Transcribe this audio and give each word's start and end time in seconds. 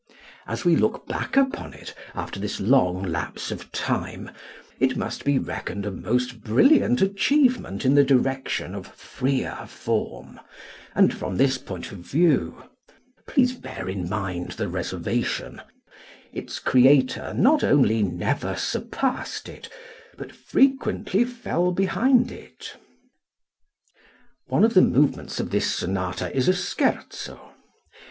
As 0.47 0.65
we 0.65 0.75
look 0.75 1.05
back 1.05 1.37
upon 1.37 1.75
it, 1.75 1.93
after 2.15 2.39
this 2.39 2.59
long 2.59 3.03
lapse 3.03 3.51
of 3.51 3.71
time, 3.71 4.31
it 4.79 4.97
must 4.97 5.23
be 5.23 5.37
reckoned 5.37 5.85
a 5.85 5.91
most 5.91 6.41
brilliant 6.41 7.03
achievement 7.03 7.85
in 7.85 7.93
the 7.93 8.03
direction 8.03 8.73
of 8.73 8.87
freer 8.87 9.63
form, 9.67 10.39
and 10.95 11.13
from 11.15 11.35
this 11.35 11.59
point 11.59 11.91
of 11.91 11.99
view 11.99 12.63
please 13.27 13.53
bear 13.53 13.87
in 13.87 14.09
mind 14.09 14.53
the 14.53 14.67
reservation 14.67 15.61
its 16.33 16.57
creator 16.57 17.31
not 17.35 17.63
only 17.63 18.01
never 18.01 18.55
surpassed 18.55 19.47
it, 19.47 19.69
but 20.17 20.31
frequently 20.35 21.23
fell 21.23 21.71
behind 21.71 22.31
it. 22.31 22.75
One 24.47 24.63
of 24.63 24.73
the 24.73 24.81
movements 24.81 25.39
of 25.39 25.51
this 25.51 25.69
sonata 25.71 26.35
is 26.35 26.49
a 26.49 26.53
scherzo. 26.53 27.53